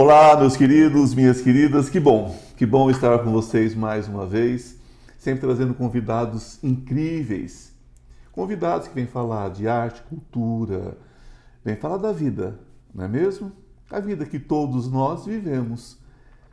[0.00, 4.78] Olá, meus queridos, minhas queridas, que bom, que bom estar com vocês mais uma vez,
[5.18, 7.74] sempre trazendo convidados incríveis,
[8.30, 10.96] convidados que vêm falar de arte, cultura,
[11.64, 12.60] vêm falar da vida,
[12.94, 13.50] não é mesmo?
[13.90, 15.98] A vida que todos nós vivemos.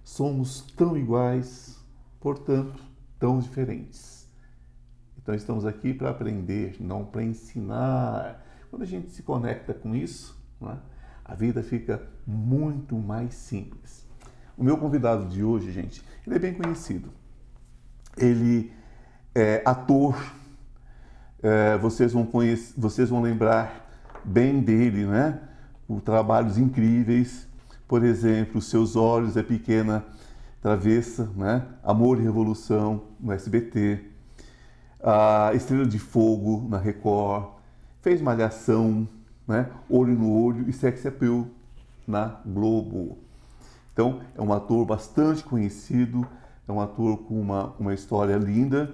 [0.03, 1.77] Somos tão iguais,
[2.19, 2.81] portanto,
[3.19, 4.27] tão diferentes.
[5.21, 8.43] Então estamos aqui para aprender, não para ensinar.
[8.71, 10.94] Quando a gente se conecta com isso, é?
[11.25, 14.05] A vida fica muito mais simples.
[14.55, 17.09] O meu convidado de hoje, gente, ele é bem conhecido.
[18.15, 18.71] Ele
[19.33, 20.15] é ator.
[21.41, 23.89] É, vocês, vão conhecer, vocês vão lembrar
[24.23, 25.41] bem dele, né?
[25.87, 27.47] Por trabalhos incríveis.
[27.87, 30.05] Por exemplo, Seus Olhos é Pequena
[30.61, 31.65] Travessa, né?
[31.83, 33.99] Amor e Revolução no SBT.
[35.03, 37.55] A Estrela de Fogo na Record.
[38.01, 39.07] Fez Malhação,
[39.47, 39.69] né?
[39.89, 41.47] Olho no Olho e Sex Appeal
[42.07, 43.17] na Globo.
[43.93, 46.27] Então, é um ator bastante conhecido,
[46.67, 48.93] é um ator com uma, uma história linda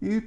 [0.00, 0.22] e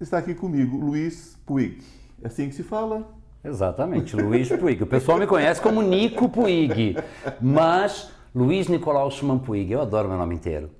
[0.00, 1.78] está aqui comigo, Luiz Puig.
[2.22, 3.08] É assim que se fala?
[3.44, 4.82] Exatamente, Luiz Puig.
[4.82, 6.96] O pessoal me conhece como Nico Puig,
[7.40, 9.70] mas Luiz Nicolau Schumann Puig.
[9.70, 10.70] Eu adoro meu nome inteiro.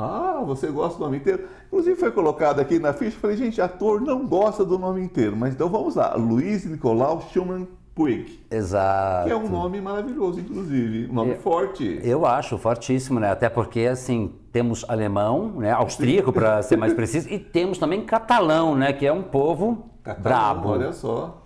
[0.00, 1.44] Ah, você gosta do nome inteiro?
[1.66, 5.54] Inclusive foi colocado aqui na ficha, falei, gente, ator não gosta do nome inteiro, mas
[5.54, 8.40] então vamos lá, Luiz Nicolau Schumann Puig.
[8.50, 9.26] Exato.
[9.26, 12.00] Que é um nome maravilhoso, inclusive, um nome eu, forte.
[12.02, 13.30] Eu acho, fortíssimo, né?
[13.30, 15.72] Até porque, assim, temos alemão, né?
[15.72, 18.92] austríaco, para ser mais preciso, e temos também catalão, né?
[18.92, 20.68] Que é um povo catalão, brabo.
[20.70, 21.42] Olha só,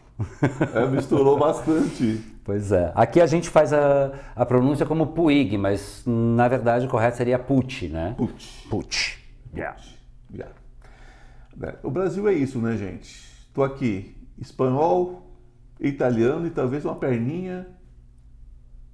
[0.75, 2.21] é, misturou bastante.
[2.45, 2.93] Pois é.
[2.95, 7.39] Aqui a gente faz a, a pronúncia como Puig, mas na verdade o correto seria
[7.39, 8.15] Pucci, né?
[8.17, 8.69] Pucci.
[8.69, 9.19] Pucci.
[9.55, 9.77] Yeah.
[10.33, 10.55] yeah.
[11.83, 13.33] O Brasil é isso, né, gente?
[13.55, 15.31] Tô aqui, espanhol,
[15.81, 17.67] italiano e talvez uma perninha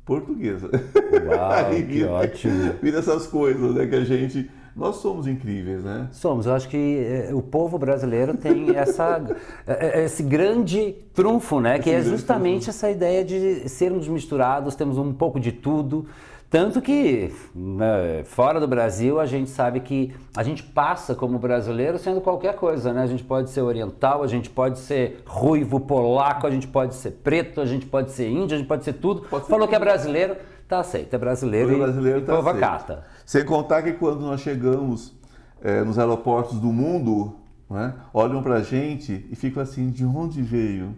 [0.04, 0.70] portuguesa.
[0.70, 2.74] Uau, que ótimo.
[2.82, 6.08] Vira essas coisas, né, que a gente nós somos incríveis, né?
[6.12, 6.46] Somos.
[6.46, 9.22] Eu acho que eh, o povo brasileiro tem essa,
[9.66, 11.74] eh, eh, esse grande trunfo, né?
[11.74, 12.70] Esse que é justamente trunfo.
[12.70, 16.06] essa ideia de sermos misturados, temos um pouco de tudo.
[16.50, 21.96] Tanto que né, fora do Brasil a gente sabe que a gente passa como brasileiro
[21.96, 23.02] sendo qualquer coisa, né?
[23.04, 27.12] A gente pode ser oriental, a gente pode ser ruivo, polaco, a gente pode ser
[27.12, 29.20] preto, a gente pode ser índio, a gente pode ser tudo.
[29.30, 29.70] Pode ser Falou tudo.
[29.70, 33.04] que é brasileiro, tá aceito, é brasileiro, e, brasileiro tá cata.
[33.24, 35.14] Sem contar que quando nós chegamos
[35.62, 37.36] é, nos aeroportos do mundo,
[37.70, 40.96] né, olham pra gente e ficam assim, de onde veio?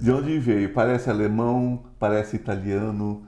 [0.00, 0.72] De onde veio?
[0.72, 3.26] Parece alemão, parece italiano,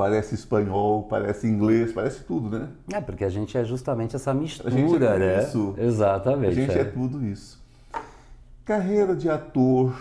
[0.00, 2.70] parece espanhol, parece inglês, parece tudo, né?
[2.90, 4.70] É, porque a gente é justamente essa mistura,
[5.14, 5.42] é né?
[5.42, 5.74] Isso.
[5.76, 6.52] Exatamente.
[6.52, 6.80] A gente é.
[6.80, 7.62] é tudo isso.
[8.64, 9.94] Carreira de ator.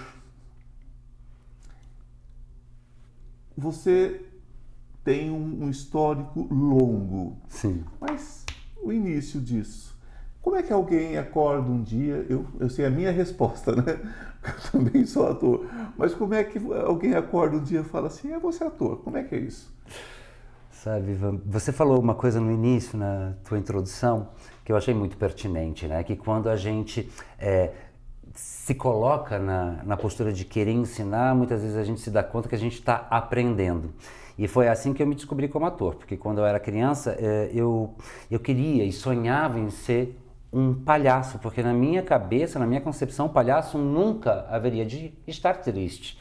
[3.58, 4.22] Você
[5.04, 7.36] tem um, um histórico longo.
[7.50, 7.84] Sim.
[8.00, 8.46] Mas
[8.82, 9.89] o início disso.
[10.42, 12.26] Como é que alguém acorda um dia?
[12.30, 14.00] Eu, eu sei a minha resposta, né?
[14.44, 15.66] Eu também sou ator.
[15.98, 18.98] Mas como é que alguém acorda um dia e fala assim: é você ator?
[19.04, 19.74] Como é que é isso?
[20.72, 21.14] Sabe,
[21.46, 24.30] você falou uma coisa no início, na tua introdução,
[24.64, 26.02] que eu achei muito pertinente, né?
[26.06, 27.74] Que quando a gente é,
[28.34, 32.48] se coloca na, na postura de querer ensinar, muitas vezes a gente se dá conta
[32.48, 33.92] que a gente está aprendendo.
[34.38, 37.50] E foi assim que eu me descobri como ator, porque quando eu era criança, é,
[37.54, 37.94] eu,
[38.32, 40.18] eu queria e sonhava em ser
[40.52, 45.56] um palhaço, porque na minha cabeça, na minha concepção, o palhaço nunca haveria de estar
[45.56, 46.20] triste.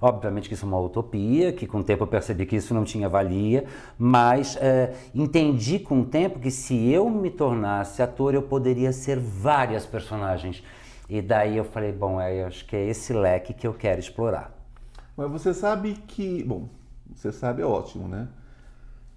[0.00, 2.84] Obviamente que isso é uma utopia, que com o tempo eu percebi que isso não
[2.84, 3.64] tinha valia,
[3.98, 9.18] mas é, entendi com o tempo que se eu me tornasse ator, eu poderia ser
[9.18, 10.62] várias personagens.
[11.08, 14.52] E daí eu falei, bom, é, acho que é esse leque que eu quero explorar.
[15.16, 16.68] Mas você sabe que, bom,
[17.12, 18.28] você sabe é ótimo, né?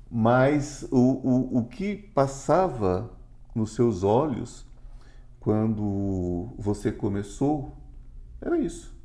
[0.10, 3.12] Mas o, o, o que passava
[3.54, 4.66] nos seus olhos
[5.40, 7.76] quando você começou
[8.42, 8.96] era isso.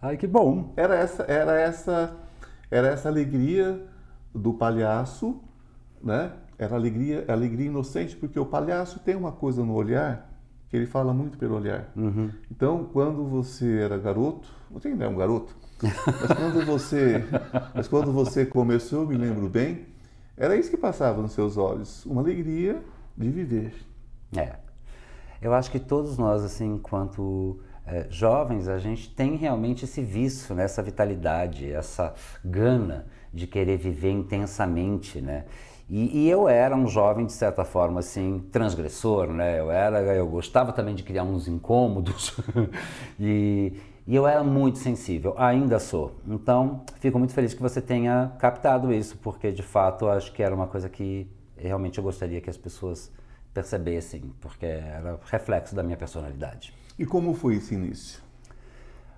[0.00, 0.72] Ai, que bom.
[0.76, 2.16] Era essa, era essa,
[2.70, 3.86] era essa alegria
[4.34, 5.40] do palhaço,
[6.02, 6.32] né?
[6.58, 10.30] Era alegria, alegria inocente, porque o palhaço tem uma coisa no olhar
[10.68, 11.90] que ele fala muito pelo olhar.
[11.94, 12.30] Uhum.
[12.50, 17.24] Então, quando você era garoto, você ainda é um garoto, mas quando você,
[17.74, 19.86] mas quando você começou, eu me lembro bem,
[20.36, 22.82] era isso que passava nos seus olhos, uma alegria
[23.16, 23.74] de viver.
[24.36, 24.56] É.
[25.40, 30.54] Eu acho que todos nós, assim, enquanto é, jovens, a gente tem realmente esse vício,
[30.54, 30.64] né?
[30.64, 32.14] essa vitalidade, essa
[32.44, 35.44] gana de querer viver intensamente, né?
[35.88, 39.60] E, e, eu era um jovem, de certa forma, assim, transgressor, né?
[39.60, 42.34] Eu era, eu gostava também de criar uns incômodos
[43.20, 43.74] e,
[44.06, 46.12] e, eu era muito sensível, ainda sou.
[46.26, 50.54] Então, fico muito feliz que você tenha captado isso, porque de fato acho que era
[50.54, 53.10] uma coisa que realmente eu gostaria que as pessoas
[53.52, 56.74] percebessem, porque era reflexo da minha personalidade.
[56.98, 58.20] E como foi esse início?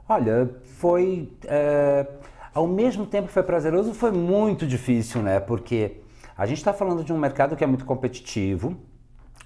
[0.08, 1.32] Olha, foi.
[1.44, 2.06] É,
[2.54, 5.40] ao mesmo tempo que foi prazeroso, foi muito difícil, né?
[5.40, 6.00] Porque
[6.36, 8.76] a gente está falando de um mercado que é muito competitivo,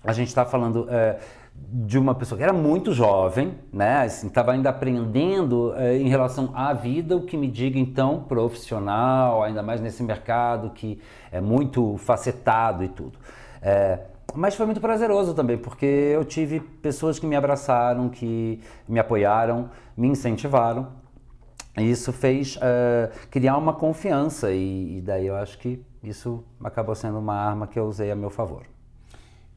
[0.05, 1.19] a gente está falando é,
[1.55, 4.07] de uma pessoa que era muito jovem, né?
[4.07, 9.43] Estava assim, ainda aprendendo é, em relação à vida, o que me diga então profissional,
[9.43, 11.01] ainda mais nesse mercado que
[11.31, 13.19] é muito facetado e tudo.
[13.63, 14.01] É,
[14.35, 19.71] mas foi muito prazeroso também, porque eu tive pessoas que me abraçaram, que me apoiaram,
[19.97, 20.89] me incentivaram.
[21.77, 26.95] E isso fez uh, criar uma confiança, e, e daí eu acho que isso acabou
[26.95, 28.63] sendo uma arma que eu usei a meu favor.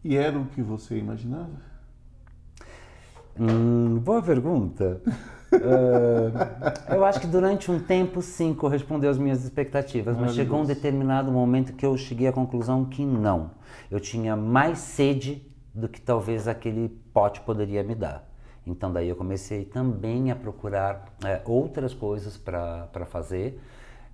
[0.03, 1.72] E era o que você imaginava?
[3.39, 5.01] Hum, boa pergunta.
[5.51, 10.65] uh, eu acho que durante um tempo, sim, correspondeu às minhas expectativas, mas chegou um
[10.65, 13.51] determinado momento que eu cheguei à conclusão que não.
[13.89, 18.29] Eu tinha mais sede do que talvez aquele pote poderia me dar.
[18.65, 23.59] Então, daí eu comecei também a procurar é, outras coisas para fazer,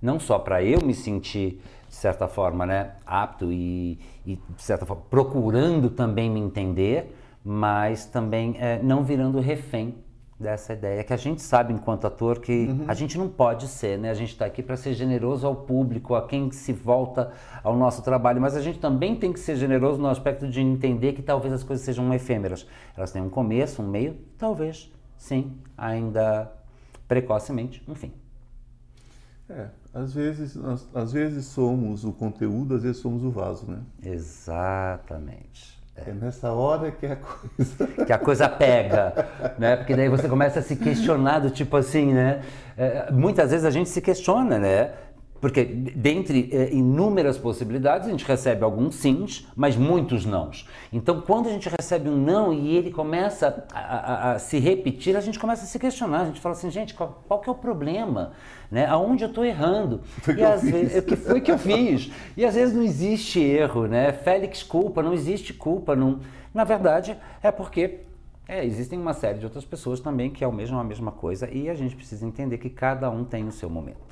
[0.02, 4.86] não só para eu me sentir de certa forma, né, apto e, e, de certa
[4.86, 9.94] forma, procurando também me entender, mas também é, não virando refém
[10.40, 12.84] dessa ideia que a gente sabe enquanto ator que uhum.
[12.88, 14.10] a gente não pode ser, né?
[14.10, 17.30] A gente está aqui para ser generoso ao público, a quem se volta
[17.62, 21.12] ao nosso trabalho, mas a gente também tem que ser generoso no aspecto de entender
[21.12, 22.66] que talvez as coisas sejam efêmeras.
[22.96, 26.50] Elas têm um começo, um meio, talvez, sim, ainda
[27.06, 28.10] precocemente, enfim.
[29.46, 33.82] É, às vezes, nós, às vezes somos o conteúdo, às vezes somos o vaso, né?
[34.02, 35.79] Exatamente.
[36.06, 36.12] É.
[36.12, 37.86] nessa hora que a coisa.
[38.06, 39.26] Que a coisa pega,
[39.58, 39.76] né?
[39.76, 42.42] Porque daí você começa a se questionar do tipo assim, né?
[42.76, 44.90] É, muitas vezes a gente se questiona, né?
[45.40, 50.68] Porque dentre é, inúmeras possibilidades, a gente recebe alguns sims, mas muitos nãos.
[50.92, 55.16] Então, quando a gente recebe um não e ele começa a, a, a, se repetir,
[55.16, 56.22] a gente começa a se questionar.
[56.22, 58.32] A gente fala assim, gente, qual, qual que é o problema?
[58.70, 58.86] Né?
[58.86, 60.02] Aonde eu estou errando?
[60.20, 62.10] Foi e às vezes, o que foi que eu fiz?
[62.36, 64.12] E às vezes não existe erro, né?
[64.12, 65.96] Félix culpa, não existe culpa.
[65.96, 66.20] Não...
[66.52, 68.00] Na verdade, é porque
[68.46, 71.74] é, existem uma série de outras pessoas também que almejam a mesma coisa e a
[71.74, 74.09] gente precisa entender que cada um tem o seu momento.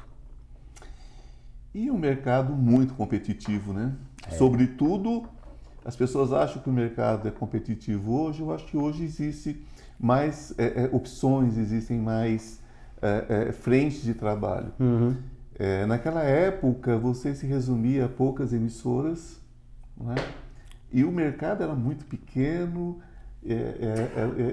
[1.74, 3.92] E um mercado muito competitivo, né?
[4.26, 4.30] É.
[4.32, 5.28] Sobretudo,
[5.84, 8.40] as pessoas acham que o mercado é competitivo hoje.
[8.40, 9.62] Eu acho que hoje existe
[9.98, 12.60] mais é, é, opções, existem mais
[13.02, 14.72] é, é, frentes de trabalho.
[14.78, 15.16] Uhum.
[15.58, 19.40] É, naquela época, você se resumia a poucas emissoras,
[19.96, 20.14] né?
[20.92, 23.00] e o mercado era muito pequeno,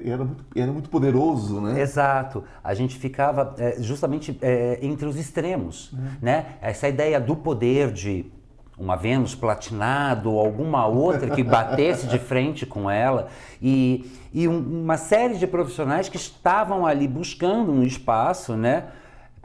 [0.05, 1.81] era, muito, era muito poderoso, né?
[1.81, 2.43] Exato.
[2.63, 4.37] A gente ficava justamente
[4.81, 6.07] entre os extremos, uhum.
[6.21, 6.57] né?
[6.61, 8.31] Essa ideia do poder de
[8.77, 13.29] uma Vênus platinado ou alguma outra que batesse de frente com ela
[13.61, 18.85] e, e um, uma série de profissionais que estavam ali buscando um espaço, né?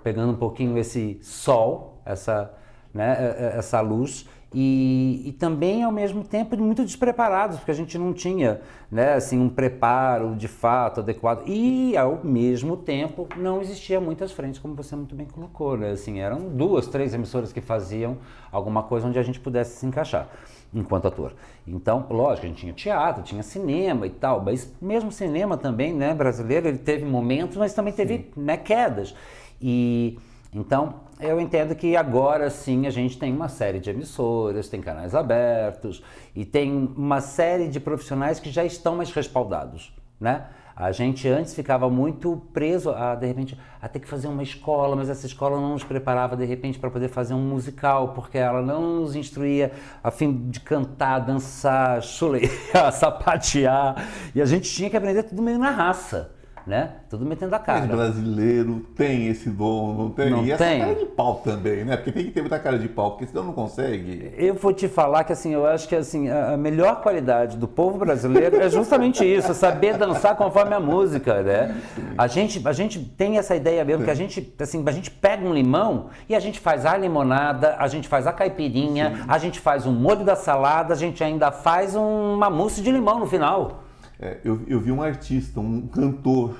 [0.03, 2.53] Pegando um pouquinho esse sol, essa,
[2.93, 3.53] né?
[3.57, 8.61] essa luz e, e, também ao mesmo tempo muito despreparados, porque a gente não tinha
[8.91, 14.59] né, assim, um preparo de fato adequado e ao mesmo tempo não existia muitas frentes,
[14.59, 15.91] como você muito bem colocou, né?
[15.91, 18.19] assim, eram duas, três emissoras que faziam
[18.51, 20.29] alguma coisa onde a gente pudesse se encaixar
[20.75, 21.33] enquanto ator.
[21.67, 26.15] Então, lógico, a gente tinha teatro, tinha cinema e tal, mas mesmo cinema também, né,
[26.15, 29.15] brasileiro, ele teve momentos, mas também teve né, quedas.
[29.61, 30.19] E
[30.53, 35.15] então, eu entendo que agora sim a gente tem uma série de emissoras, tem canais
[35.15, 36.03] abertos
[36.35, 40.47] e tem uma série de profissionais que já estão mais respaldados, né?
[40.75, 44.97] A gente antes ficava muito preso a, de repente, a ter que fazer uma escola,
[44.97, 48.63] mas essa escola não nos preparava, de repente, para poder fazer um musical, porque ela
[48.63, 52.51] não nos instruía a fim de cantar, dançar, chulear,
[52.93, 54.09] sapatear.
[54.35, 56.91] E a gente tinha que aprender tudo meio na raça né?
[57.09, 57.81] Tudo metendo a cara.
[57.81, 60.31] Mas brasileiro tem esse dom, não tem?
[60.31, 60.81] Não e tem.
[60.81, 61.97] essa cara de pau também, né?
[61.97, 64.33] Porque tem que ter muita cara de pau, porque senão não consegue.
[64.37, 67.99] Eu vou te falar que assim, eu acho que assim, a melhor qualidade do povo
[67.99, 71.77] brasileiro é justamente isso, saber dançar conforme a música, né?
[72.17, 75.47] A gente, a gente tem essa ideia mesmo que a gente, assim, a gente pega
[75.47, 79.25] um limão e a gente faz a limonada, a gente faz a caipirinha, Sim.
[79.29, 83.19] a gente faz um molho da salada, a gente ainda faz uma mousse de limão
[83.19, 83.85] no final.
[84.21, 86.55] É, eu, eu vi um artista, um cantor,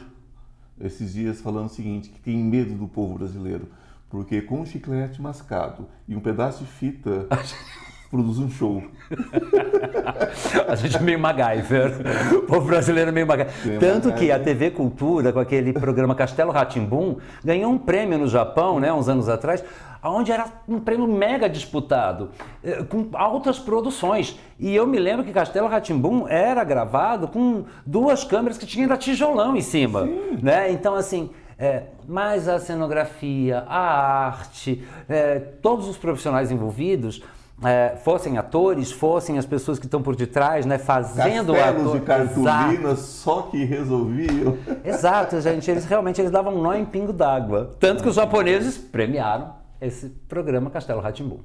[0.81, 3.69] esses dias falando o seguinte, que tem medo do povo brasileiro,
[4.09, 7.27] porque com um chiclete mascado e um pedaço de fita
[8.11, 8.83] produz um show.
[10.69, 11.93] a gente é meio MacGyver.
[12.39, 13.79] O povo brasileiro é meio MacGyver.
[13.79, 18.81] Tanto que a TV Cultura, com aquele programa Castelo Ratimbum, ganhou um prêmio no Japão,
[18.81, 19.65] né, uns anos atrás,
[20.03, 22.31] onde era um prêmio mega disputado,
[22.65, 24.37] eh, com altas produções.
[24.59, 28.97] E eu me lembro que Castelo Ratimbum era gravado com duas câmeras que tinham da
[28.97, 30.09] tijolão em cima.
[30.43, 30.73] Né?
[30.73, 37.23] Então, assim, é, mais a cenografia, a arte, é, todos os profissionais envolvidos
[37.65, 42.01] é, fossem atores, fossem as pessoas que estão por detrás, né, fazendo Castelos ator.
[42.01, 44.57] de cartolina só que resolviam.
[44.85, 47.77] Exato, gente, eles realmente eles davam um nó em pingo d'água.
[47.79, 51.41] Tanto que os japoneses premiaram esse programa Castelo Ratimbu.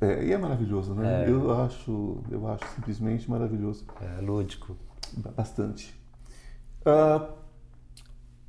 [0.00, 1.24] É, e é maravilhoso, né?
[1.24, 1.30] É.
[1.30, 3.86] Eu acho, eu acho simplesmente maravilhoso.
[4.00, 4.76] É lúdico.
[5.36, 5.94] Bastante.
[6.80, 7.32] Uh,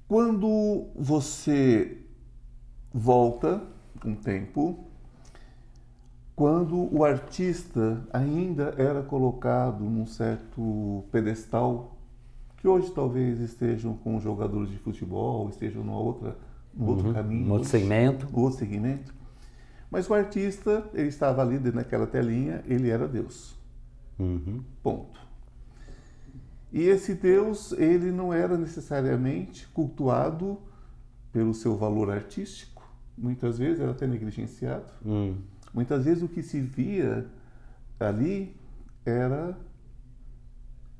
[0.07, 1.99] quando você
[2.91, 3.61] volta
[4.03, 4.87] um tempo
[6.35, 11.95] quando o artista ainda era colocado num certo pedestal,
[12.57, 16.35] que hoje talvez estejam com jogadores de futebol, estejam numa outra,
[16.73, 17.51] num uhum, outro caminho.
[17.51, 18.27] Outro segmento.
[18.33, 19.13] Outro segmento.
[19.91, 23.55] Mas o artista, ele estava ali naquela telinha, ele era Deus.
[24.17, 24.63] Uhum.
[24.81, 25.21] Ponto.
[26.71, 30.57] E esse Deus, ele não era necessariamente cultuado
[31.31, 32.81] pelo seu valor artístico.
[33.15, 34.91] Muitas vezes era até negligenciado.
[35.05, 37.25] Uhum Muitas vezes o que se via
[37.99, 38.55] ali
[39.05, 39.57] era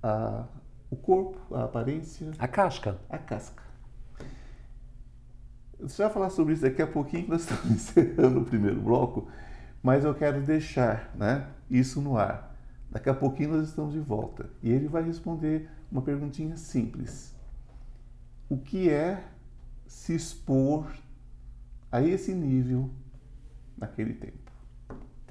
[0.02, 0.46] a,
[0.90, 2.32] o corpo, a aparência.
[2.40, 2.98] A casca.
[3.10, 3.62] A casca.
[5.80, 9.28] Você vai falar sobre isso daqui a pouquinho, nós estamos encerrando o primeiro bloco,
[9.82, 12.56] mas eu quero deixar né, isso no ar.
[12.90, 14.50] Daqui a pouquinho nós estamos de volta.
[14.62, 17.36] E ele vai responder uma perguntinha simples.
[18.48, 19.24] O que é
[19.88, 20.86] se expor
[21.92, 22.90] a esse nível
[23.78, 24.43] naquele tempo?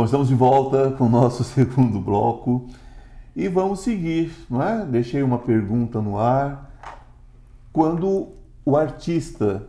[0.00, 2.66] Bom, estamos de volta com o nosso segundo bloco
[3.36, 4.86] e vamos seguir, não é?
[4.86, 6.74] Deixei uma pergunta no ar.
[7.70, 8.30] Quando
[8.64, 9.68] o artista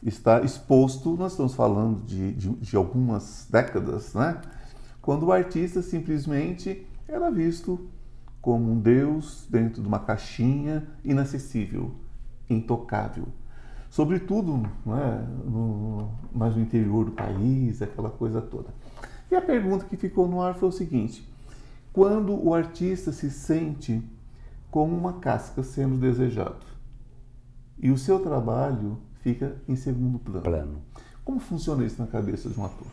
[0.00, 4.40] está exposto, nós estamos falando de, de, de algumas décadas, né?
[5.02, 7.88] Quando o artista simplesmente era visto
[8.40, 11.90] como um deus dentro de uma caixinha inacessível,
[12.48, 13.26] intocável.
[13.90, 15.20] Sobretudo não é?
[15.44, 18.68] no, mais no interior do país, aquela coisa toda.
[19.30, 21.28] E a pergunta que ficou no ar foi o seguinte:
[21.92, 24.02] quando o artista se sente
[24.70, 26.66] como uma casca sendo desejado
[27.78, 30.42] e o seu trabalho fica em segundo plano.
[30.42, 30.82] plano.
[31.24, 32.86] Como funciona isso na cabeça de um ator?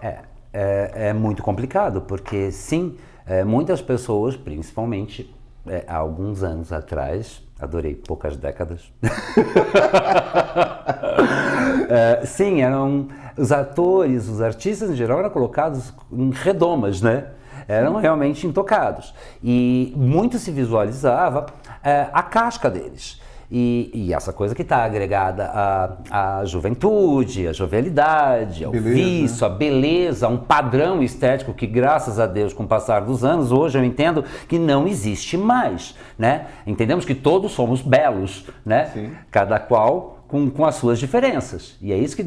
[0.00, 5.32] É, é, é muito complicado, porque sim, é, muitas pessoas, principalmente
[5.66, 8.92] é, há alguns anos atrás, adorei poucas décadas.
[11.88, 17.26] é, sim, eram os atores, os artistas em geral eram colocados em redomas, né?
[17.68, 19.14] Eram realmente intocados.
[19.42, 21.46] E muito se visualizava
[21.82, 23.20] é, a casca deles.
[23.54, 28.94] E, e, essa coisa que está agregada à, à, juventude, à jovialidade, ao beleza.
[28.94, 33.22] vício, à beleza, a um padrão estético que, graças a Deus, com o passar dos
[33.22, 36.46] anos, hoje eu entendo que não existe mais, né?
[36.66, 38.86] Entendemos que todos somos belos, né?
[38.86, 39.10] Sim.
[39.30, 41.76] Cada qual com, com as suas diferenças.
[41.78, 42.22] E é isso que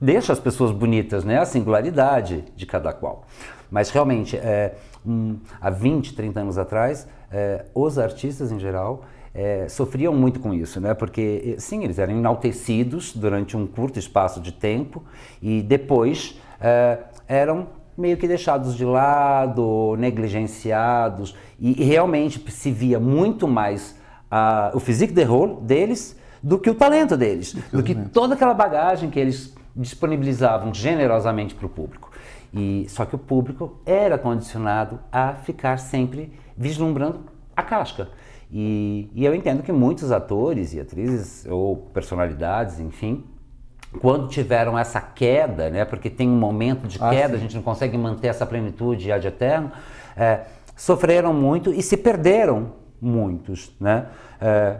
[0.00, 1.40] deixa as pessoas bonitas, né?
[1.40, 3.26] A singularidade de cada qual.
[3.68, 9.02] Mas realmente, é, um, há 20, 30 anos atrás, é, os artistas em geral,
[9.34, 10.94] é, sofriam muito com isso, né?
[10.94, 15.02] Porque, sim, eles eram enaltecidos durante um curto espaço de tempo
[15.42, 23.00] e depois é, eram meio que deixados de lado, negligenciados e, e realmente se via
[23.00, 23.96] muito mais
[24.30, 28.54] uh, o physique de rôle deles do que o talento deles, do que toda aquela
[28.54, 32.10] bagagem que eles disponibilizavam generosamente para o público.
[32.52, 37.20] E só que o público era condicionado a ficar sempre vislumbrando
[37.54, 38.08] a casca.
[38.50, 43.24] E, e eu entendo que muitos atores e atrizes ou personalidades, enfim,
[44.00, 47.34] quando tiveram essa queda, né, porque tem um momento de ah, queda, sim.
[47.34, 49.70] a gente não consegue manter essa plenitude ad eterno,
[50.16, 50.42] é,
[50.76, 54.06] sofreram muito e se perderam muitos, né,
[54.40, 54.78] é,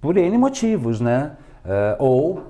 [0.00, 2.42] por N motivos, né, é, ou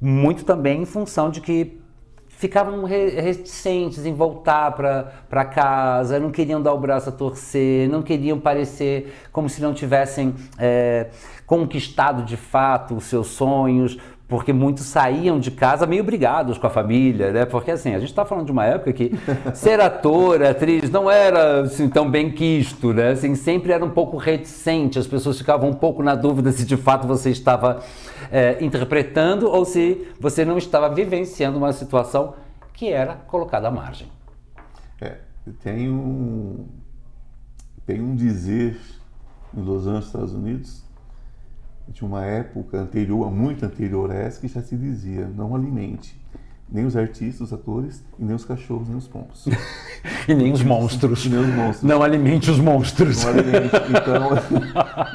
[0.00, 1.80] muito também em função de que
[2.28, 8.38] ficavam reticentes em voltar para casa, não queriam dar o braço a torcer, não queriam
[8.38, 11.08] parecer como se não tivessem é,
[11.46, 16.70] conquistado de fato os seus sonhos, porque muitos saíam de casa meio brigados com a
[16.70, 17.46] família, né?
[17.46, 19.12] Porque assim, a gente está falando de uma época que
[19.54, 23.10] ser ator, atriz, não era assim, tão bem quisto, né?
[23.10, 26.76] Assim, sempre era um pouco reticente, as pessoas ficavam um pouco na dúvida se de
[26.76, 27.82] fato você estava
[28.32, 32.34] é, interpretando ou se você não estava vivenciando uma situação
[32.72, 34.08] que era colocada à margem.
[35.00, 35.18] É,
[35.62, 36.66] tem um,
[37.86, 38.76] tem um dizer
[39.56, 40.85] em Los Angeles, Estados Unidos,
[41.88, 46.18] de uma época anterior, muito anterior a essa, que já se dizia: não alimente
[46.70, 49.46] nem os artistas, os atores, e nem os cachorros, nem os pombos.
[50.28, 51.24] e nem os monstros.
[51.24, 51.82] E nem os monstros.
[51.82, 53.24] Não alimente os monstros.
[53.24, 53.74] Não alimente.
[53.90, 54.30] Então,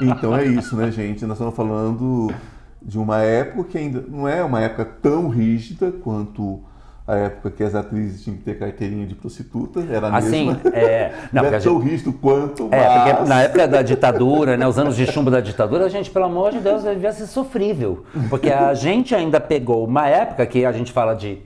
[0.00, 1.26] então é isso, né, gente?
[1.26, 2.32] Nós estamos falando
[2.80, 6.60] de uma época que ainda não é uma época tão rígida quanto
[7.06, 10.70] a época que as atrizes tinham que ter carteirinha de prostituta, era a assim, mesma.
[10.72, 13.12] É, não, é tão rígido quanto, é, mas...
[13.12, 16.26] porque na época da ditadura, né, os anos de chumbo da ditadura, a gente, pelo
[16.26, 20.70] amor de Deus, devia ser sofrível, porque a gente ainda pegou uma época que a
[20.70, 21.38] gente fala de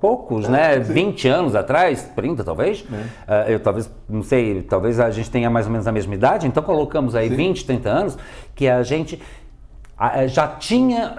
[0.00, 0.92] poucos, é, né, sim.
[0.92, 2.84] 20 anos atrás, 30 talvez,
[3.26, 3.32] é.
[3.32, 6.46] uh, eu talvez, não sei, talvez a gente tenha mais ou menos a mesma idade,
[6.46, 7.36] então colocamos aí sim.
[7.36, 8.18] 20, 30 anos,
[8.54, 9.20] que a gente
[10.28, 11.14] já tinha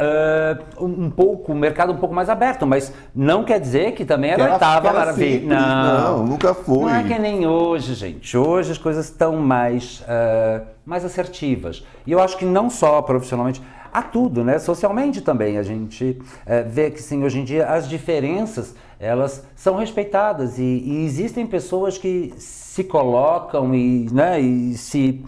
[0.77, 4.31] uh, um pouco, o mercado um pouco mais aberto, mas não quer dizer que também
[4.31, 5.47] era oitava maravilha.
[5.47, 6.91] Não, não, nunca foi.
[6.91, 8.37] Não é que nem hoje, gente.
[8.37, 11.83] Hoje as coisas estão mais, uh, mais assertivas.
[12.05, 14.59] E eu acho que não só profissionalmente, há tudo, né?
[14.59, 19.75] Socialmente também a gente uh, vê que sim, hoje em dia as diferenças elas são
[19.75, 25.23] respeitadas e, e existem pessoas que se colocam e, né, e se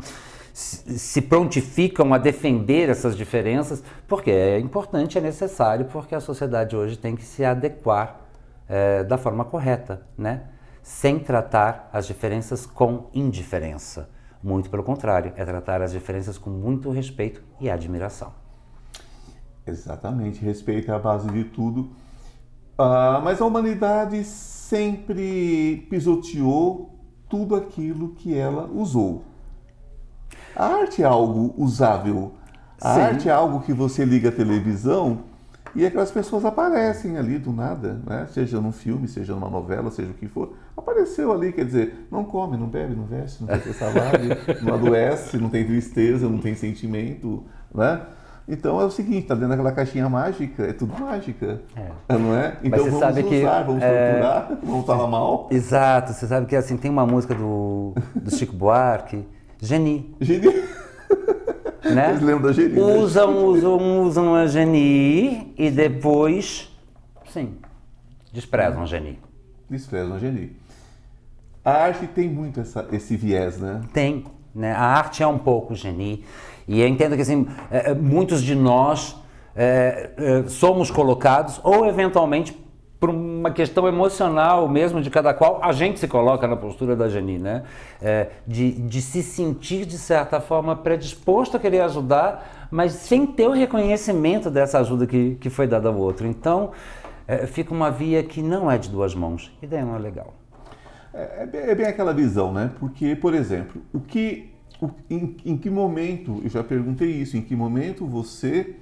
[0.59, 6.97] se prontificam a defender essas diferenças, porque é importante, é necessário, porque a sociedade hoje
[6.97, 8.21] tem que se adequar
[8.67, 10.43] é, da forma correta, né?
[10.83, 14.09] sem tratar as diferenças com indiferença.
[14.43, 18.33] Muito pelo contrário, é tratar as diferenças com muito respeito e admiração.
[19.65, 21.89] Exatamente, respeito é a base de tudo.
[22.77, 26.97] Ah, mas a humanidade sempre pisoteou
[27.29, 29.28] tudo aquilo que ela usou.
[30.59, 32.33] A arte é algo usável.
[32.81, 32.99] A Sim.
[32.99, 35.19] arte é algo que você liga a televisão
[35.73, 38.27] e aquelas pessoas aparecem ali do nada, né?
[38.33, 40.51] seja num filme, seja numa novela, seja o que for.
[40.75, 45.37] Apareceu ali, quer dizer, não come, não bebe, não veste, não tem salário, não adoece,
[45.37, 47.41] não tem tristeza, não tem sentimento,
[47.73, 48.01] né?
[48.45, 51.61] Então é o seguinte, tá dentro daquela caixinha mágica, é tudo mágica,
[52.09, 52.17] é.
[52.17, 52.57] não é?
[52.61, 54.11] Então vamos sabe usar, que, vamos é...
[54.11, 55.47] torturar, vamos falar mal.
[55.51, 59.25] Exato, você sabe que assim, tem uma música do, do Chico Buarque
[59.61, 60.15] Geni.
[60.19, 60.47] Geni.
[61.81, 62.09] Né?
[62.09, 62.73] Vocês lembram da Geni?
[62.73, 62.81] Né?
[62.81, 66.69] Usam, usam, usam a Geni e depois,
[67.31, 67.55] sim,
[68.33, 69.17] desprezam a Geni.
[69.69, 70.55] Desprezam a Geni.
[71.63, 73.81] A arte tem muito essa, esse viés, né?
[73.93, 74.25] Tem.
[74.53, 74.71] Né?
[74.73, 76.25] A arte é um pouco Geni.
[76.67, 79.15] E eu entendo que assim, é, é, muitos de nós
[79.55, 82.55] é, é, somos colocados ou eventualmente
[82.99, 87.07] por uma questão emocional mesmo de cada qual, a gente se coloca na postura da
[87.07, 87.63] Jani, né?
[88.01, 93.47] É, de, de se sentir, de certa forma, predisposto a querer ajudar, mas sem ter
[93.47, 96.27] o reconhecimento dessa ajuda que, que foi dada ao outro.
[96.27, 96.71] Então,
[97.25, 99.51] é, fica uma via que não é de duas mãos.
[99.61, 100.33] E daí não é legal.
[101.13, 102.71] É, é, bem, é aquela visão, né?
[102.77, 104.51] Porque, por exemplo, o que,
[105.09, 108.75] em, em, que momento, eu já perguntei isso, em que momento você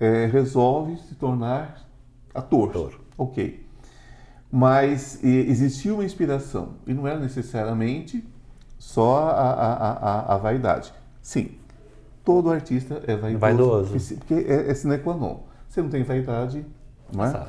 [0.00, 1.86] é, resolve se tornar
[2.34, 2.70] ator?
[2.70, 3.61] ator ok.
[4.54, 8.22] Mas existia uma inspiração e não era necessariamente
[8.78, 10.92] só a, a, a, a vaidade.
[11.22, 11.52] Sim,
[12.22, 13.38] todo artista é vaidoso.
[13.40, 14.16] Vaidoso.
[14.18, 15.40] Porque é, é sine qua non.
[15.66, 16.66] Você não tem vaidade,
[17.10, 17.46] não é?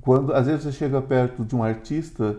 [0.00, 2.38] Quando, às vezes você chega perto de um artista,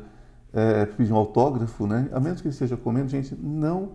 [0.54, 2.10] é, pedir um autógrafo, né?
[2.12, 3.94] A menos que ele esteja comendo, gente, não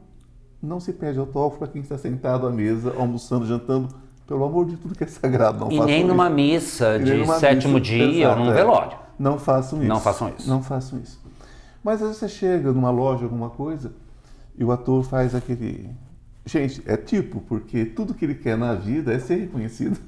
[0.62, 3.88] não se pede autógrafo para quem está sentado à mesa, almoçando, jantando.
[4.26, 6.08] Pelo amor de tudo que é sagrado, não E nem isso.
[6.08, 8.60] numa missa de sétimo missa, dia exato, ou num é.
[9.20, 9.88] Não façam isso.
[9.88, 10.48] Não façam isso.
[10.48, 11.20] Não façam isso.
[11.84, 13.92] Mas às vezes você chega numa loja, alguma coisa,
[14.56, 15.90] e o ator faz aquele.
[16.46, 20.00] Gente, é tipo, porque tudo que ele quer na vida é ser reconhecido.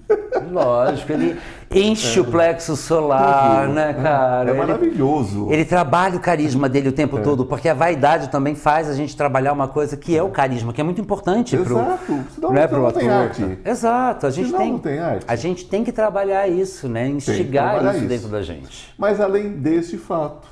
[0.50, 1.38] Lógico, ele
[1.70, 4.48] enche o plexo solar, né, cara?
[4.48, 5.48] É Ele- maravilhoso.
[5.50, 7.20] Ele trabalha o carisma dele o tempo É.
[7.22, 10.72] todo, porque a vaidade também faz a gente trabalhar uma coisa que é o carisma,
[10.72, 12.24] que é muito importante pro, Exato.
[12.34, 13.22] Senão né, não pro tem ator.
[13.24, 13.58] arte.
[13.64, 15.24] Exato, a gente Senão tem, não tem arte.
[15.28, 17.08] a gente tem que trabalhar isso, né?
[17.08, 18.06] Instigar isso, isso.
[18.06, 18.92] dentro da gente.
[18.98, 20.48] Mas além deste fato,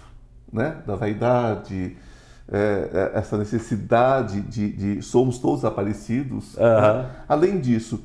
[0.52, 1.96] né, da vaidade,
[2.52, 6.98] é, é, essa necessidade de, de somos todos aparecidos, Aham.
[7.02, 7.06] né?
[7.28, 8.02] além disso,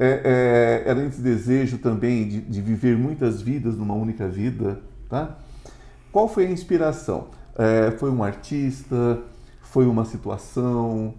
[0.00, 5.36] é, é, além desse desejo também de, de viver muitas vidas numa única vida, tá?
[6.12, 7.26] Qual foi a inspiração?
[7.56, 9.20] É, foi um artista?
[9.60, 11.14] Foi uma situação?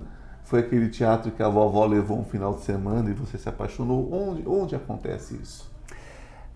[0.46, 4.12] Foi aquele teatro que a vovó levou um final de semana e você se apaixonou?
[4.12, 5.70] Onde, onde acontece isso?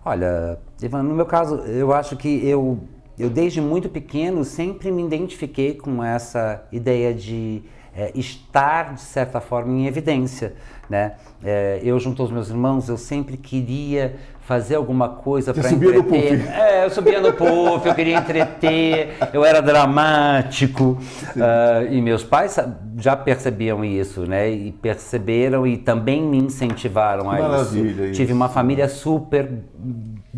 [0.02, 2.80] Olha, Ivan, no meu caso, eu acho que eu,
[3.18, 7.62] eu desde muito pequeno sempre me identifiquei com essa ideia de
[7.96, 10.54] é, estar, de certa forma, em evidência.
[10.88, 11.12] Né?
[11.42, 16.38] É, eu, junto aos meus irmãos, eu sempre queria fazer alguma coisa para entreter.
[16.38, 16.48] puff.
[16.52, 20.98] É, eu subia no puff, eu queria entreter, eu era dramático.
[21.40, 22.58] ah, e meus pais
[22.98, 24.50] já percebiam isso, né?
[24.50, 28.12] E perceberam e também me incentivaram a Maravilha isso.
[28.12, 28.34] Tive isso.
[28.34, 29.50] uma família super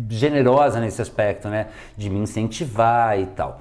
[0.09, 1.67] generosa nesse aspecto, né?
[1.97, 3.59] De me incentivar e tal.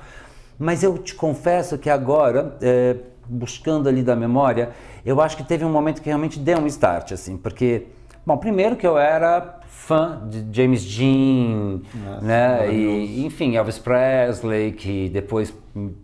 [0.59, 2.97] Mas eu te confesso que agora, é,
[3.29, 4.71] buscando ali da memória,
[5.05, 7.87] eu acho que teve um momento que realmente deu um start, assim, porque,
[8.25, 12.75] bom, primeiro que eu era fã de James Dean, Nossa, né?
[12.75, 15.55] E, enfim, Elvis Presley, que depois,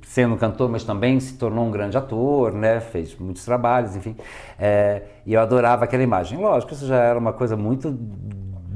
[0.02, 2.78] sendo cantor, mas também se tornou um grande ator, né?
[2.78, 4.14] Fez muitos trabalhos, enfim.
[4.56, 6.38] É, e eu adorava aquela imagem.
[6.38, 7.90] Lógico, isso já era uma coisa muito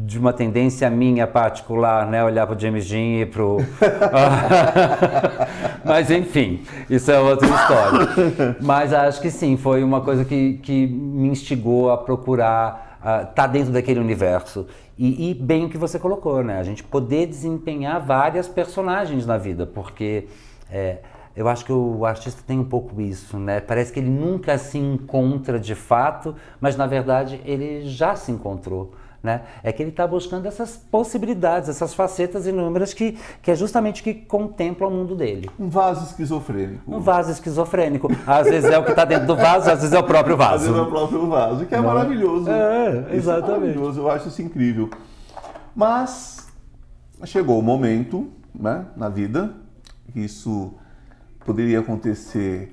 [0.06, 2.22] de uma tendência minha particular, né?
[2.22, 3.56] Olhar para o James Dean e pro...
[5.84, 8.56] mas enfim, isso é outra história.
[8.60, 13.46] Mas acho que sim, foi uma coisa que, que me instigou a procurar estar tá
[13.48, 14.68] dentro daquele universo.
[14.96, 16.60] E, e bem o que você colocou, né?
[16.60, 20.28] A gente poder desempenhar várias personagens na vida, porque
[20.70, 20.98] é,
[21.34, 23.58] eu acho que o artista tem um pouco isso, né?
[23.60, 28.94] Parece que ele nunca se encontra de fato, mas na verdade ele já se encontrou.
[29.26, 29.40] Né?
[29.64, 34.04] É que ele está buscando essas possibilidades, essas facetas inúmeras que, que é justamente o
[34.04, 35.50] que contempla o mundo dele.
[35.58, 36.82] Um vaso esquizofrênico.
[36.86, 38.08] Um vaso esquizofrênico.
[38.24, 40.62] Às vezes é o que está dentro do vaso, às vezes é o próprio Às
[40.62, 40.90] vezes é o vaso.
[40.90, 41.86] próprio vaso, que é Não.
[41.88, 42.48] maravilhoso.
[42.48, 43.50] É, Isso exatamente.
[43.50, 44.90] maravilhoso, eu acho isso incrível.
[45.74, 46.46] Mas
[47.24, 49.54] chegou o momento né, na vida,
[50.12, 50.72] que isso
[51.44, 52.72] poderia acontecer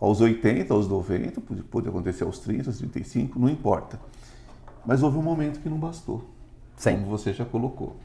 [0.00, 4.00] aos 80, aos 90, pode, pode acontecer aos 30, aos 35, não importa.
[4.84, 6.24] Mas houve um momento que não bastou,
[6.76, 6.96] Sim.
[6.96, 7.96] como você já colocou.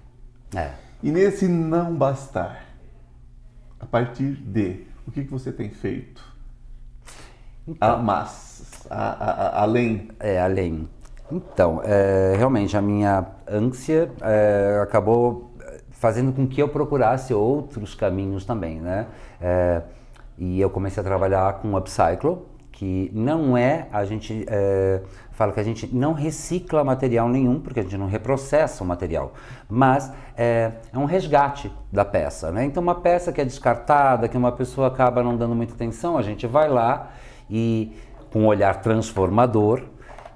[0.56, 0.72] É.
[1.04, 2.64] E nesse não bastar,
[3.80, 6.24] a partir de, o que, que você tem feito?
[7.68, 7.94] Então.
[7.96, 10.88] A mais, a- a- além É, além.
[11.32, 15.52] Então, é, realmente, a minha ânsia é, acabou
[15.92, 19.08] fazendo com que eu procurasse outros caminhos também, né?
[19.42, 19.82] É,
[20.38, 22.38] e eu comecei a trabalhar com upcycle,
[22.72, 25.02] que não é, a gente é,
[25.38, 29.34] fala que a gente não recicla material nenhum, porque a gente não reprocessa o material,
[29.70, 32.66] mas é, é um resgate da peça, né?
[32.66, 36.24] Então, uma peça que é descartada, que uma pessoa acaba não dando muita atenção, a
[36.24, 37.12] gente vai lá
[37.48, 37.92] e,
[38.34, 39.84] com um olhar transformador,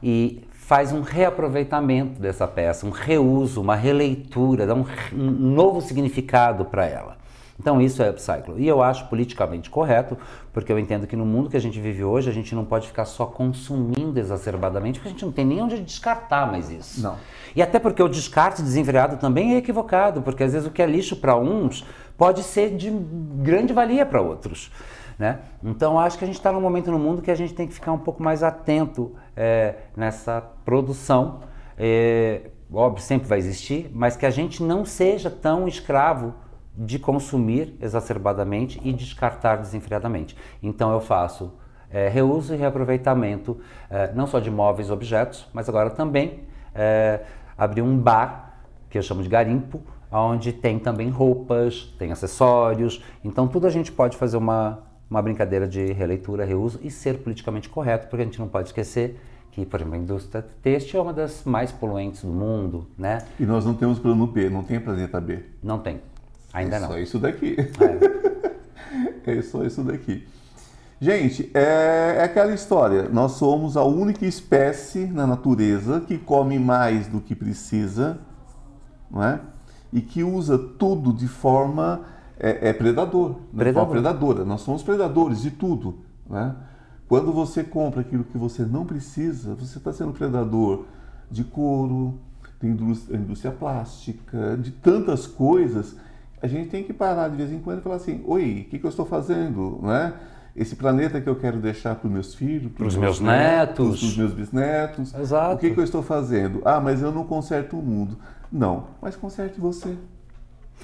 [0.03, 6.63] e faz um reaproveitamento dessa peça, um reuso, uma releitura, dá um, um novo significado
[6.63, 7.20] para ela.
[7.61, 8.55] Então isso é upcycle.
[8.57, 10.17] E eu acho politicamente correto,
[10.51, 12.87] porque eu entendo que no mundo que a gente vive hoje, a gente não pode
[12.87, 17.03] ficar só consumindo exacerbadamente, porque a gente não tem nem onde descartar mais isso.
[17.03, 17.17] Não.
[17.55, 20.87] E até porque o descarte desenfreado também é equivocado, porque às vezes o que é
[20.87, 21.85] lixo para uns
[22.17, 24.71] pode ser de grande valia para outros.
[25.19, 25.37] Né?
[25.63, 27.75] Então acho que a gente está num momento no mundo que a gente tem que
[27.75, 31.41] ficar um pouco mais atento é, nessa produção.
[31.77, 32.41] É,
[32.73, 36.33] óbvio, sempre vai existir, mas que a gente não seja tão escravo
[36.77, 40.35] de consumir exacerbadamente e descartar desenfreadamente.
[40.61, 41.51] Então eu faço
[41.89, 46.41] é, reuso e reaproveitamento é, não só de móveis e objetos, mas agora também
[46.73, 47.21] é,
[47.57, 49.81] abri um bar que eu chamo de garimpo,
[50.11, 53.03] onde tem também roupas, tem acessórios.
[53.23, 54.79] Então tudo a gente pode fazer uma,
[55.09, 59.19] uma brincadeira de releitura, reuso e ser politicamente correto, porque a gente não pode esquecer
[59.51, 63.25] que, por exemplo, a indústria têxtil é uma das mais poluentes do mundo, né?
[63.37, 65.43] E nós não temos plano B, não tem planeta B.
[65.61, 65.99] Não tem,
[66.53, 66.87] ainda é não.
[66.89, 67.55] só isso daqui.
[69.23, 69.41] É.
[69.41, 70.27] só isso daqui.
[70.99, 73.07] Gente, é, é, aquela história.
[73.07, 78.19] Nós somos a única espécie na natureza que come mais do que precisa,
[79.09, 79.39] não é?
[79.93, 82.01] E que usa tudo de forma
[82.37, 83.73] é, é predador, predador.
[83.73, 84.43] Forma predadora.
[84.43, 86.55] Nós somos predadores de tudo, né?
[87.07, 90.85] Quando você compra aquilo que você não precisa, você está sendo predador
[91.29, 92.19] de couro,
[92.59, 95.95] de indústria, indústria plástica, de tantas coisas.
[96.41, 98.79] A gente tem que parar de vez em quando e falar assim: Oi, o que,
[98.79, 99.79] que eu estou fazendo?
[99.81, 100.13] Né?
[100.55, 104.07] Esse planeta que eu quero deixar para os meus filhos, para os meus netos, para
[104.07, 105.13] os meus bisnetos.
[105.13, 105.55] Exato.
[105.55, 106.61] O que, que eu estou fazendo?
[106.65, 108.17] Ah, mas eu não conserto o mundo.
[108.51, 109.95] Não, mas conserte você.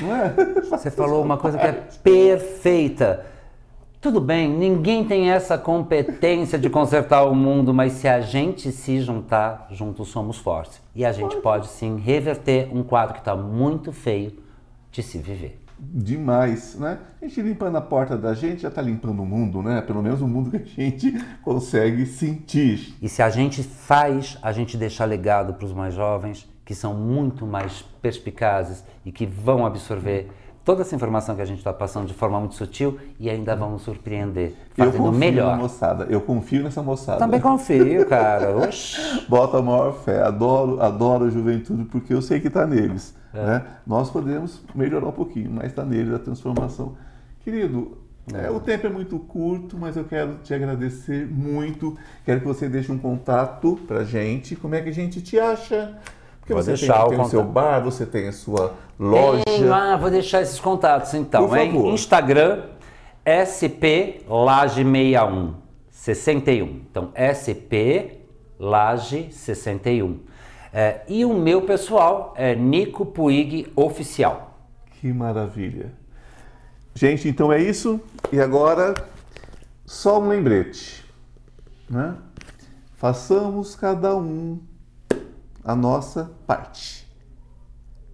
[0.02, 0.34] Não é?
[0.70, 1.72] Você falou uma coisa que é
[2.04, 3.26] perfeita
[4.00, 9.02] tudo bem, ninguém tem essa competência de consertar o mundo, mas se a gente se
[9.02, 10.80] juntar, juntos somos fortes.
[10.96, 14.34] E a gente pode sim reverter um quadro que está muito feio
[14.98, 15.62] de se viver.
[15.80, 16.98] Demais, né?
[17.22, 19.80] A gente limpando a porta da gente já está limpando o mundo, né?
[19.80, 22.96] Pelo menos o mundo que a gente consegue sentir.
[23.00, 26.96] E se a gente faz, a gente deixa legado para os mais jovens, que são
[26.96, 30.32] muito mais perspicazes e que vão absorver
[30.68, 33.84] toda essa informação que a gente está passando de forma muito sutil e ainda vamos
[33.84, 35.56] surpreender, fazendo eu confio melhor.
[35.56, 37.20] Na moçada, eu confio nessa moçada.
[37.20, 38.54] Também confio, cara.
[39.30, 40.22] Bota a maior fé.
[40.22, 43.16] Adoro, adoro a juventude porque eu sei que está neles.
[43.34, 43.46] É.
[43.46, 43.66] Né?
[43.88, 46.98] Nós podemos melhorar um pouquinho, mas está neles a transformação.
[47.46, 48.00] Querido,
[48.34, 51.98] é, o tempo é muito curto, mas eu quero te agradecer muito.
[52.26, 54.54] Quero que você deixe um contato para gente.
[54.54, 55.98] Como é que a gente te acha?
[56.48, 59.44] Porque vou você deixar tem, tem o, o seu bar, você tem a sua loja.
[59.44, 61.46] Tem, ah, vou deixar esses contatos então.
[61.46, 61.94] Por favor.
[61.94, 62.64] Instagram,
[63.26, 65.56] SP Laje 61
[65.92, 66.66] 61.
[66.90, 68.24] Então, SP
[68.58, 70.20] Laje 61.
[70.72, 74.58] É, e o meu pessoal é Nico Puig Oficial.
[75.02, 75.92] Que maravilha.
[76.96, 78.00] Gente, então é isso.
[78.32, 78.94] E agora,
[79.86, 81.04] só um lembrete.
[81.90, 82.16] Né?
[82.96, 84.60] Façamos cada um
[85.68, 87.06] a nossa parte,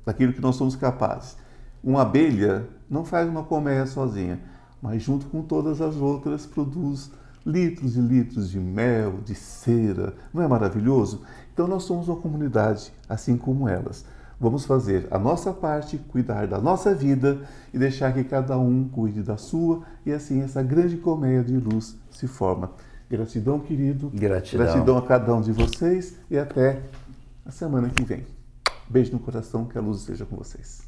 [0.03, 1.37] daquilo que nós somos capazes.
[1.83, 4.39] Uma abelha não faz uma colmeia sozinha,
[4.81, 7.11] mas junto com todas as outras produz
[7.45, 10.15] litros e litros de mel, de cera.
[10.33, 11.21] Não é maravilhoso?
[11.53, 14.03] Então nós somos uma comunidade, assim como elas.
[14.39, 19.21] Vamos fazer a nossa parte, cuidar da nossa vida e deixar que cada um cuide
[19.21, 22.71] da sua, e assim essa grande colmeia de luz se forma.
[23.07, 24.09] Gratidão, querido.
[24.09, 24.65] Gratidão.
[24.65, 26.81] Gratidão a cada um de vocês e até
[27.45, 28.25] a semana que vem.
[28.89, 30.81] Beijo no coração, que a luz esteja com vocês.